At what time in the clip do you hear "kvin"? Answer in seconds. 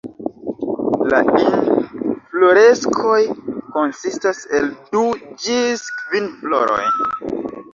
6.01-6.31